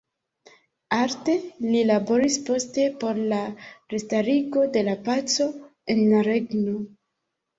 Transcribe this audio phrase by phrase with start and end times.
[0.97, 1.33] Arde
[1.73, 3.41] li laboris poste por la
[3.93, 5.47] restarigo de la paco
[5.95, 6.75] en la regno.